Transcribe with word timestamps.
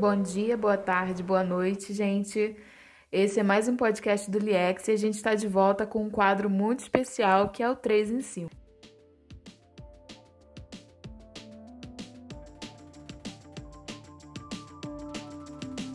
Bom 0.00 0.22
dia, 0.22 0.56
boa 0.56 0.78
tarde, 0.78 1.22
boa 1.22 1.44
noite, 1.44 1.92
gente. 1.92 2.56
Esse 3.12 3.38
é 3.38 3.42
mais 3.42 3.68
um 3.68 3.76
podcast 3.76 4.30
do 4.30 4.38
Liex 4.38 4.88
e 4.88 4.92
a 4.92 4.96
gente 4.96 5.16
está 5.16 5.34
de 5.34 5.46
volta 5.46 5.84
com 5.84 6.02
um 6.04 6.08
quadro 6.08 6.48
muito 6.48 6.80
especial 6.80 7.50
que 7.50 7.62
é 7.62 7.68
o 7.68 7.76
3 7.76 8.10
em 8.10 8.22
5. 8.22 8.50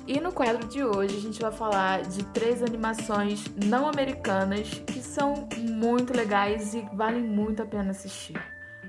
E 0.08 0.20
no 0.20 0.32
quadro 0.32 0.68
de 0.68 0.84
hoje 0.84 1.18
a 1.18 1.22
gente 1.22 1.42
vai 1.42 1.52
falar 1.52 2.04
de 2.04 2.24
três 2.26 2.62
animações 2.62 3.44
não 3.66 3.90
americanas 3.90 4.84
que 4.86 5.00
são 5.00 5.50
muito 5.58 6.16
legais 6.16 6.76
e 6.76 6.88
valem 6.94 7.24
muito 7.24 7.64
a 7.64 7.66
pena 7.66 7.90
assistir. 7.90 8.40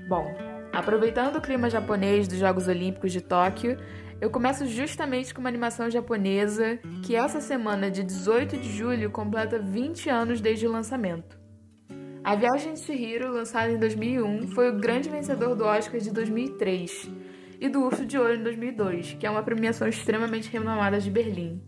Bom, 0.07 0.31
aproveitando 0.71 1.37
o 1.37 1.41
clima 1.41 1.71
japonês 1.71 2.27
dos 2.27 2.37
Jogos 2.37 2.67
Olímpicos 2.67 3.11
de 3.11 3.19
Tóquio, 3.19 3.79
eu 4.19 4.31
começo 4.31 4.65
justamente 4.65 5.33
com 5.33 5.39
uma 5.39 5.49
animação 5.49 5.89
japonesa 5.89 6.79
que 7.05 7.15
essa 7.15 7.39
semana 7.39 7.91
de 7.91 8.03
18 8.03 8.57
de 8.57 8.69
julho 8.69 9.11
completa 9.11 9.59
20 9.59 10.09
anos 10.09 10.41
desde 10.41 10.65
o 10.65 10.71
lançamento. 10.71 11.37
A 12.23 12.35
Viagem 12.35 12.73
de 12.73 12.79
Chihiro, 12.79 13.31
lançada 13.31 13.71
em 13.71 13.77
2001, 13.77 14.47
foi 14.49 14.69
o 14.69 14.79
grande 14.79 15.07
vencedor 15.07 15.55
do 15.55 15.63
Oscar 15.63 15.99
de 15.99 16.11
2003 16.11 17.09
e 17.61 17.69
do 17.69 17.81
Urso 17.81 18.05
de 18.05 18.17
Ouro 18.17 18.33
em 18.33 18.43
2002, 18.43 19.13
que 19.19 19.25
é 19.25 19.29
uma 19.29 19.43
premiação 19.43 19.87
extremamente 19.87 20.49
renomada 20.49 20.99
de 20.99 21.11
Berlim. 21.11 21.61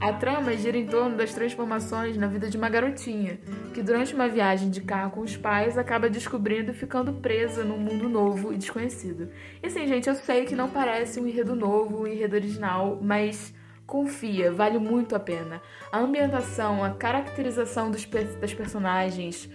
A 0.00 0.12
trama 0.12 0.54
gira 0.54 0.76
em 0.76 0.86
torno 0.86 1.16
das 1.16 1.32
transformações 1.32 2.16
na 2.16 2.26
vida 2.26 2.48
de 2.48 2.56
uma 2.56 2.68
garotinha, 2.68 3.40
que 3.72 3.82
durante 3.82 4.14
uma 4.14 4.28
viagem 4.28 4.70
de 4.70 4.82
carro 4.82 5.10
com 5.10 5.20
os 5.22 5.36
pais 5.36 5.78
acaba 5.78 6.10
descobrindo 6.10 6.70
e 6.70 6.74
ficando 6.74 7.14
presa 7.14 7.64
num 7.64 7.78
mundo 7.78 8.08
novo 8.08 8.52
e 8.52 8.58
desconhecido. 8.58 9.30
E 9.62 9.66
assim, 9.66 9.88
gente, 9.88 10.08
eu 10.08 10.14
sei 10.14 10.44
que 10.44 10.54
não 10.54 10.68
parece 10.68 11.18
um 11.18 11.26
enredo 11.26 11.56
novo, 11.56 12.02
um 12.02 12.06
enredo 12.06 12.36
original, 12.36 12.98
mas 13.02 13.52
confia, 13.86 14.52
vale 14.52 14.78
muito 14.78 15.16
a 15.16 15.18
pena. 15.18 15.60
A 15.90 15.98
ambientação, 15.98 16.84
a 16.84 16.90
caracterização 16.90 17.90
dos, 17.90 18.04
das 18.40 18.54
personagens, 18.54 19.50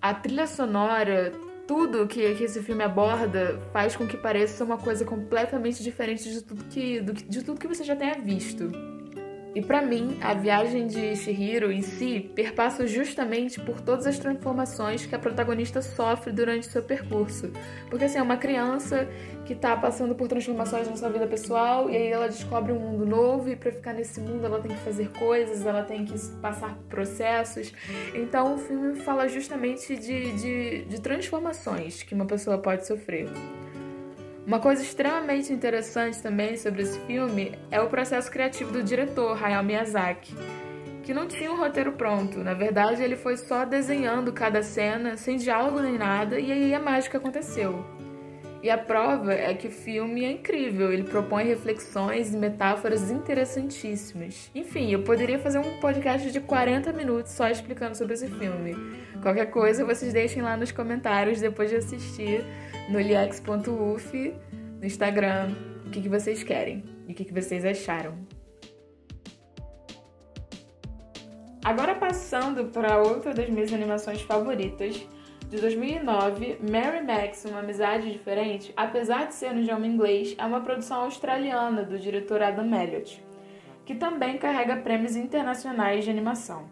a 0.00 0.14
trilha 0.14 0.46
sonora, 0.46 1.32
tudo 1.66 2.06
que, 2.06 2.34
que 2.34 2.44
esse 2.44 2.62
filme 2.62 2.84
aborda 2.84 3.60
faz 3.72 3.96
com 3.96 4.06
que 4.06 4.18
pareça 4.18 4.62
uma 4.62 4.76
coisa 4.76 5.04
completamente 5.04 5.82
diferente 5.82 6.30
de 6.30 6.42
tudo 6.42 6.64
que, 6.64 7.00
do, 7.00 7.12
de 7.12 7.42
tudo 7.42 7.58
que 7.58 7.66
você 7.66 7.82
já 7.82 7.96
tenha 7.96 8.14
visto. 8.20 8.93
E 9.54 9.62
para 9.62 9.80
mim, 9.80 10.18
a 10.20 10.34
viagem 10.34 10.86
de 10.88 11.14
Shihiro 11.14 11.70
em 11.70 11.80
si 11.80 12.30
perpassa 12.34 12.86
justamente 12.86 13.60
por 13.60 13.80
todas 13.80 14.06
as 14.06 14.18
transformações 14.18 15.06
que 15.06 15.14
a 15.14 15.18
protagonista 15.18 15.80
sofre 15.80 16.32
durante 16.32 16.66
seu 16.66 16.82
percurso. 16.82 17.52
Porque 17.88 18.04
assim, 18.04 18.18
é 18.18 18.22
uma 18.22 18.36
criança 18.36 19.08
que 19.44 19.54
tá 19.54 19.76
passando 19.76 20.14
por 20.14 20.26
transformações 20.26 20.88
na 20.88 20.96
sua 20.96 21.08
vida 21.08 21.26
pessoal 21.26 21.88
e 21.88 21.96
aí 21.96 22.08
ela 22.08 22.26
descobre 22.26 22.72
um 22.72 22.80
mundo 22.80 23.06
novo 23.06 23.48
e 23.48 23.54
para 23.54 23.70
ficar 23.70 23.92
nesse 23.92 24.20
mundo 24.20 24.44
ela 24.44 24.60
tem 24.60 24.72
que 24.72 24.82
fazer 24.82 25.10
coisas, 25.10 25.64
ela 25.64 25.82
tem 25.82 26.04
que 26.04 26.18
passar 26.40 26.74
por 26.74 26.84
processos. 26.86 27.72
Então 28.14 28.54
o 28.54 28.58
filme 28.58 28.96
fala 28.96 29.28
justamente 29.28 29.96
de, 29.96 30.32
de, 30.32 30.84
de 30.86 31.00
transformações 31.00 32.02
que 32.02 32.14
uma 32.14 32.26
pessoa 32.26 32.58
pode 32.58 32.86
sofrer. 32.86 33.28
Uma 34.46 34.60
coisa 34.60 34.82
extremamente 34.82 35.50
interessante 35.50 36.20
também 36.20 36.58
sobre 36.58 36.82
esse 36.82 36.98
filme 37.06 37.52
é 37.70 37.80
o 37.80 37.88
processo 37.88 38.30
criativo 38.30 38.72
do 38.72 38.82
diretor, 38.82 39.42
Hayao 39.42 39.64
Miyazaki, 39.64 40.34
que 41.02 41.14
não 41.14 41.26
tinha 41.26 41.50
um 41.50 41.56
roteiro 41.56 41.92
pronto. 41.92 42.40
Na 42.40 42.52
verdade, 42.52 43.02
ele 43.02 43.16
foi 43.16 43.38
só 43.38 43.64
desenhando 43.64 44.34
cada 44.34 44.62
cena, 44.62 45.16
sem 45.16 45.38
diálogo 45.38 45.80
nem 45.80 45.96
nada, 45.96 46.38
e 46.38 46.52
aí 46.52 46.74
a 46.74 46.78
mágica 46.78 47.16
aconteceu. 47.16 47.82
E 48.62 48.68
a 48.68 48.76
prova 48.76 49.32
é 49.32 49.54
que 49.54 49.68
o 49.68 49.70
filme 49.70 50.24
é 50.24 50.32
incrível, 50.32 50.92
ele 50.92 51.04
propõe 51.04 51.44
reflexões 51.44 52.32
e 52.32 52.36
metáforas 52.36 53.10
interessantíssimas. 53.10 54.50
Enfim, 54.54 54.90
eu 54.90 55.02
poderia 55.02 55.38
fazer 55.38 55.58
um 55.58 55.80
podcast 55.80 56.30
de 56.30 56.40
40 56.40 56.92
minutos 56.92 57.32
só 57.32 57.48
explicando 57.48 57.96
sobre 57.96 58.12
esse 58.12 58.26
filme. 58.26 58.74
Qualquer 59.22 59.46
coisa, 59.46 59.86
vocês 59.86 60.12
deixem 60.12 60.42
lá 60.42 60.54
nos 60.54 60.70
comentários 60.70 61.40
depois 61.40 61.70
de 61.70 61.76
assistir 61.76 62.44
no 62.88 62.98
liex.uf, 62.98 64.34
no 64.78 64.84
Instagram, 64.84 65.54
o 65.86 65.90
que, 65.90 66.02
que 66.02 66.08
vocês 66.08 66.42
querem 66.42 66.84
e 67.08 67.12
o 67.12 67.14
que, 67.14 67.24
que 67.24 67.32
vocês 67.32 67.64
acharam. 67.64 68.14
Agora 71.64 71.94
passando 71.94 72.66
para 72.66 72.98
outra 72.98 73.32
das 73.32 73.48
minhas 73.48 73.72
animações 73.72 74.20
favoritas, 74.20 75.06
de 75.48 75.60
2009, 75.60 76.58
Mary 76.60 77.02
Max, 77.02 77.44
Uma 77.44 77.60
Amizade 77.60 78.10
Diferente, 78.10 78.72
apesar 78.76 79.28
de 79.28 79.34
ser 79.34 79.52
no 79.52 79.60
idioma 79.60 79.86
inglês, 79.86 80.34
é 80.36 80.44
uma 80.44 80.60
produção 80.60 81.02
australiana 81.02 81.84
do 81.84 81.98
diretor 81.98 82.42
Adam 82.42 82.74
Elliott, 82.74 83.24
que 83.86 83.94
também 83.94 84.36
carrega 84.36 84.76
prêmios 84.76 85.16
internacionais 85.16 86.04
de 86.04 86.10
animação. 86.10 86.68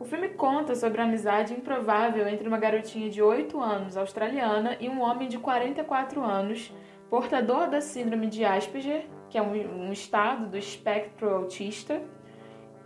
O 0.00 0.04
filme 0.04 0.28
conta 0.28 0.76
sobre 0.76 1.00
a 1.00 1.04
amizade 1.04 1.52
improvável 1.52 2.28
entre 2.28 2.46
uma 2.46 2.58
garotinha 2.58 3.10
de 3.10 3.20
8 3.20 3.60
anos 3.60 3.96
australiana 3.96 4.76
e 4.78 4.88
um 4.88 5.00
homem 5.00 5.28
de 5.28 5.38
44 5.38 6.22
anos, 6.22 6.72
portador 7.10 7.68
da 7.68 7.80
síndrome 7.80 8.28
de 8.28 8.44
Asperger, 8.44 9.06
que 9.28 9.36
é 9.36 9.42
um, 9.42 9.90
estado 9.90 10.46
do 10.46 10.56
espectro 10.56 11.28
autista, 11.28 12.00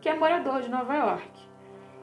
que 0.00 0.08
é 0.08 0.14
morador 0.14 0.62
de 0.62 0.70
Nova 0.70 0.94
York. 0.94 1.30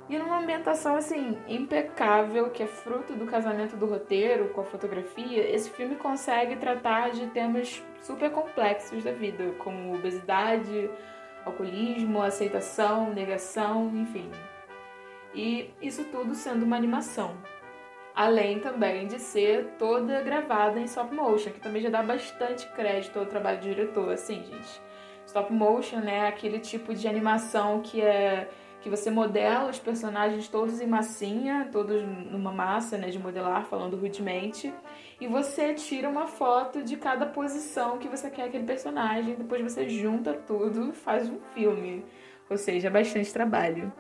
E 0.08 0.18
numa 0.18 0.40
ambientação 0.40 0.96
assim 0.96 1.38
impecável, 1.48 2.52
que 2.52 2.62
é 2.62 2.68
fruto 2.68 3.14
do 3.14 3.26
casamento 3.26 3.76
do 3.76 3.88
roteiro 3.88 4.50
com 4.50 4.62
a 4.62 4.66
fotografia, 4.66 5.50
esse 5.50 5.72
filme 5.72 5.96
consegue 5.96 6.56
tratar 6.56 7.10
de 7.10 7.26
temas 7.28 7.84
super 8.02 8.30
complexos 8.30 9.04
da 9.04 9.12
vida, 9.12 9.54
como 9.58 9.96
obesidade, 9.96 10.90
alcoolismo, 11.46 12.22
aceitação, 12.22 13.12
negação, 13.12 13.92
enfim, 13.96 14.32
e 15.34 15.70
isso 15.82 16.04
tudo 16.06 16.34
sendo 16.36 16.64
uma 16.64 16.76
animação. 16.76 17.36
Além 18.16 18.60
também 18.60 19.08
de 19.08 19.20
ser 19.20 19.76
toda 19.78 20.22
gravada 20.22 20.80
em 20.80 20.84
stop 20.84 21.14
motion, 21.14 21.52
que 21.52 21.60
também 21.60 21.82
já 21.82 21.90
dá 21.90 22.04
bastante 22.04 22.68
crédito 22.74 23.18
ao 23.18 23.26
trabalho 23.26 23.60
do 23.60 23.64
diretor, 23.64 24.12
assim, 24.12 24.44
gente. 24.44 24.82
Stop 25.26 25.54
motion 25.54 26.00
é 26.02 26.28
aquele 26.28 26.60
tipo 26.60 26.94
de 26.94 27.08
animação 27.08 27.82
que 27.82 28.02
é 28.02 28.50
que 28.82 28.90
você 28.90 29.12
modela 29.12 29.70
os 29.70 29.78
personagens 29.78 30.48
todos 30.48 30.80
em 30.80 30.88
massinha, 30.88 31.68
todos 31.72 32.02
numa 32.04 32.52
massa, 32.52 32.98
né, 32.98 33.10
de 33.10 33.20
modelar, 33.20 33.66
falando 33.66 33.98
rudemente, 33.98 34.74
e 35.20 35.28
você 35.28 35.74
tira 35.74 36.08
uma 36.08 36.28
foto 36.28 36.82
de 36.82 36.96
cada 36.96 37.26
posição 37.26 37.98
que 37.98 38.08
você 38.08 38.30
quer 38.30 38.44
aquele 38.44 38.64
personagem, 38.64 39.36
depois 39.36 39.62
você 39.62 39.88
junta 39.90 40.34
tudo 40.34 40.90
e 40.90 40.94
faz 40.94 41.30
um 41.30 41.40
filme. 41.54 42.06
Ou 42.50 42.58
seja, 42.58 42.88
é 42.88 42.92
bastante 42.92 43.32
trabalho. 43.34 43.92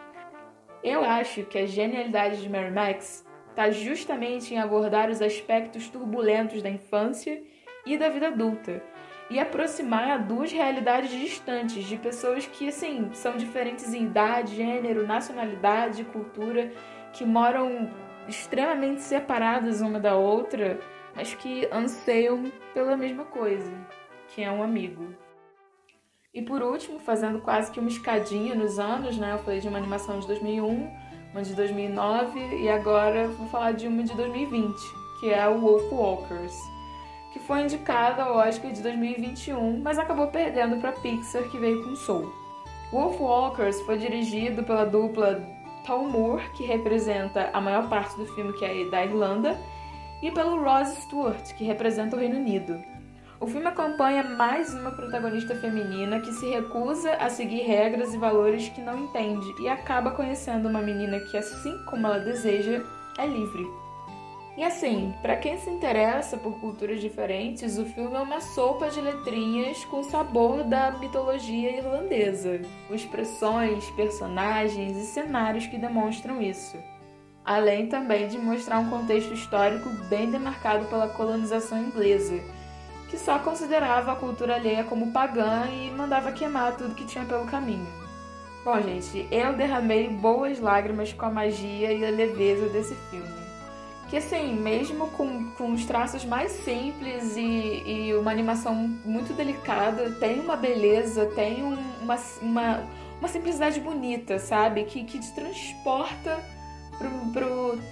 Eu 0.83 1.03
acho 1.03 1.43
que 1.43 1.57
a 1.57 1.65
genialidade 1.65 2.41
de 2.41 2.49
Mary 2.49 2.71
Max 2.71 3.25
está 3.49 3.69
justamente 3.69 4.53
em 4.53 4.59
abordar 4.59 5.09
os 5.09 5.21
aspectos 5.21 5.89
turbulentos 5.89 6.61
da 6.61 6.69
infância 6.69 7.43
e 7.85 7.97
da 7.97 8.07
vida 8.07 8.27
adulta 8.27 8.81
e 9.29 9.39
aproximar 9.39 10.23
duas 10.23 10.51
realidades 10.51 11.11
distantes 11.11 11.83
de 11.83 11.97
pessoas 11.97 12.47
que, 12.47 12.69
assim, 12.69 13.09
são 13.13 13.37
diferentes 13.37 13.93
em 13.93 14.05
idade, 14.05 14.55
gênero, 14.55 15.05
nacionalidade, 15.05 16.03
cultura, 16.05 16.71
que 17.13 17.25
moram 17.25 17.91
extremamente 18.27 19.01
separadas 19.01 19.81
uma 19.81 19.99
da 19.99 20.15
outra, 20.15 20.79
mas 21.15 21.33
que 21.33 21.67
anseiam 21.71 22.51
pela 22.73 22.97
mesma 22.97 23.25
coisa, 23.25 23.71
que 24.29 24.41
é 24.41 24.49
um 24.49 24.63
amigo. 24.63 25.13
E 26.31 26.43
por 26.43 26.61
último, 26.61 26.99
fazendo 26.99 27.41
quase 27.41 27.71
que 27.71 27.79
uma 27.79 27.89
escadinha 27.89 28.53
nos 28.53 28.77
anos, 28.77 29.17
né? 29.17 29.33
Eu 29.33 29.39
falei 29.39 29.59
de 29.59 29.67
uma 29.67 29.79
animação 29.79 30.19
de 30.19 30.27
2001, 30.27 30.87
uma 31.31 31.41
de 31.41 31.55
2009 31.55 32.39
e 32.61 32.69
agora 32.69 33.27
vou 33.29 33.47
falar 33.47 33.71
de 33.71 33.87
uma 33.87 34.03
de 34.03 34.13
2020, 34.13 34.75
que 35.19 35.33
é 35.33 35.47
o 35.47 35.59
Wolf 35.59 35.91
Walkers, 35.91 36.55
que 37.33 37.39
foi 37.39 37.63
indicada 37.63 38.21
ao 38.21 38.37
Oscar 38.37 38.71
de 38.71 38.83
2021, 38.83 39.81
mas 39.81 39.97
acabou 39.97 40.27
perdendo 40.27 40.79
para 40.79 40.91
Pixar, 40.91 41.49
que 41.49 41.57
veio 41.57 41.83
com 41.83 41.95
Soul. 41.95 42.31
Wolf 42.91 43.19
Walkers 43.19 43.81
foi 43.81 43.97
dirigido 43.97 44.63
pela 44.63 44.85
dupla 44.85 45.43
Tom 45.83 46.09
Moore, 46.09 46.47
que 46.51 46.63
representa 46.63 47.49
a 47.51 47.59
maior 47.59 47.89
parte 47.89 48.15
do 48.15 48.27
filme 48.35 48.53
que 48.53 48.65
é 48.65 48.85
da 48.85 49.03
Irlanda, 49.03 49.59
e 50.21 50.29
pelo 50.29 50.61
Ross 50.61 50.89
Stewart, 50.89 51.55
que 51.55 51.63
representa 51.63 52.15
o 52.15 52.19
Reino 52.19 52.37
Unido. 52.37 52.79
O 53.41 53.47
filme 53.47 53.67
acompanha 53.67 54.21
mais 54.21 54.73
uma 54.73 54.91
protagonista 54.91 55.55
feminina 55.55 56.19
que 56.19 56.33
se 56.33 56.49
recusa 56.49 57.13
a 57.13 57.29
seguir 57.29 57.61
regras 57.61 58.13
e 58.13 58.17
valores 58.17 58.67
que 58.67 58.81
não 58.81 58.99
entende 58.99 59.55
e 59.61 59.69
acaba 59.69 60.11
conhecendo 60.11 60.67
uma 60.67 60.81
menina 60.81 61.21
que, 61.21 61.37
assim 61.37 61.81
como 61.85 62.05
ela 62.05 62.19
deseja, 62.19 62.83
é 63.17 63.25
livre. 63.25 63.65
E 64.57 64.63
assim, 64.63 65.13
para 65.21 65.37
quem 65.37 65.57
se 65.57 65.69
interessa 65.69 66.35
por 66.35 66.59
culturas 66.59 66.99
diferentes, 66.99 67.77
o 67.77 67.85
filme 67.85 68.17
é 68.17 68.19
uma 68.19 68.41
sopa 68.41 68.89
de 68.89 68.99
letrinhas 68.99 69.85
com 69.85 70.03
sabor 70.03 70.65
da 70.65 70.91
mitologia 70.91 71.77
irlandesa, 71.77 72.59
com 72.89 72.93
expressões, 72.93 73.89
personagens 73.91 74.97
e 74.97 75.05
cenários 75.05 75.65
que 75.65 75.77
demonstram 75.77 76.41
isso. 76.41 76.75
Além 77.45 77.87
também 77.87 78.27
de 78.27 78.37
mostrar 78.37 78.79
um 78.79 78.89
contexto 78.89 79.33
histórico 79.33 79.87
bem 80.09 80.29
demarcado 80.29 80.87
pela 80.87 81.07
colonização 81.07 81.81
inglesa 81.81 82.58
que 83.09 83.17
só 83.17 83.39
considerava 83.39 84.13
a 84.13 84.15
cultura 84.15 84.55
alheia 84.55 84.83
como 84.83 85.11
pagã 85.11 85.65
e 85.65 85.89
mandava 85.91 86.31
queimar 86.31 86.77
tudo 86.77 86.95
que 86.95 87.05
tinha 87.05 87.25
pelo 87.25 87.45
caminho. 87.45 87.87
Bom, 88.63 88.79
gente, 88.81 89.27
eu 89.31 89.53
derramei 89.53 90.09
boas 90.09 90.59
lágrimas 90.59 91.11
com 91.11 91.25
a 91.25 91.29
magia 91.29 91.91
e 91.91 92.05
a 92.05 92.11
leveza 92.11 92.69
desse 92.69 92.93
filme. 93.09 93.27
Que 94.09 94.17
assim, 94.17 94.53
mesmo 94.53 95.07
com, 95.11 95.51
com 95.51 95.71
os 95.71 95.85
traços 95.85 96.25
mais 96.25 96.51
simples 96.51 97.35
e, 97.35 97.83
e 97.85 98.13
uma 98.15 98.31
animação 98.31 98.75
muito 99.05 99.33
delicada, 99.33 100.11
tem 100.19 100.39
uma 100.39 100.55
beleza, 100.55 101.27
tem 101.35 101.63
um, 101.63 101.77
uma, 102.01 102.17
uma, 102.41 102.83
uma 103.19 103.27
simplicidade 103.27 103.79
bonita, 103.79 104.39
sabe? 104.39 104.83
Que, 104.83 105.03
que 105.03 105.19
te 105.19 105.31
transporta 105.33 106.39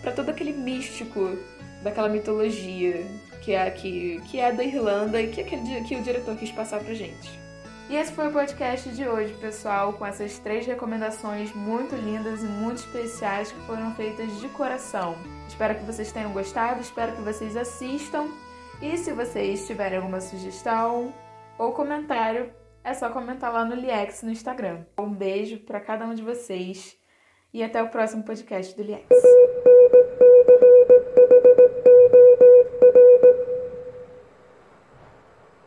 pra 0.01 0.11
todo 0.11 0.29
aquele 0.29 0.53
místico 0.53 1.37
daquela 1.83 2.09
mitologia 2.09 3.05
que 3.41 3.53
é, 3.53 3.69
que, 3.71 4.21
que 4.29 4.39
é 4.39 4.51
da 4.51 4.63
Irlanda 4.63 5.21
e 5.21 5.29
que, 5.29 5.41
aquele, 5.41 5.81
que 5.85 5.95
o 5.95 6.03
diretor 6.03 6.35
quis 6.35 6.51
passar 6.51 6.83
pra 6.83 6.93
gente. 6.93 7.39
E 7.89 7.95
esse 7.95 8.11
foi 8.11 8.27
o 8.27 8.33
podcast 8.33 8.89
de 8.89 9.07
hoje, 9.07 9.33
pessoal, 9.35 9.93
com 9.93 10.05
essas 10.05 10.37
três 10.39 10.65
recomendações 10.65 11.53
muito 11.53 11.95
lindas 11.95 12.43
e 12.43 12.45
muito 12.45 12.79
especiais 12.79 13.49
que 13.49 13.59
foram 13.61 13.95
feitas 13.95 14.41
de 14.41 14.49
coração. 14.49 15.15
Espero 15.47 15.75
que 15.75 15.85
vocês 15.85 16.11
tenham 16.11 16.33
gostado, 16.33 16.81
espero 16.81 17.13
que 17.13 17.21
vocês 17.21 17.55
assistam. 17.55 18.27
E 18.81 18.97
se 18.97 19.13
vocês 19.13 19.65
tiverem 19.65 19.99
alguma 19.99 20.19
sugestão 20.19 21.13
ou 21.57 21.71
comentário, 21.71 22.51
é 22.83 22.93
só 22.93 23.09
comentar 23.09 23.53
lá 23.53 23.63
no 23.63 23.75
Liex 23.75 24.21
no 24.21 24.31
Instagram. 24.31 24.85
Um 24.99 25.13
beijo 25.13 25.59
para 25.59 25.79
cada 25.79 26.05
um 26.05 26.13
de 26.13 26.21
vocês 26.21 26.97
e 27.53 27.63
até 27.63 27.81
o 27.81 27.87
próximo 27.87 28.23
podcast 28.23 28.75
do 28.75 28.83
Liex. 28.83 29.07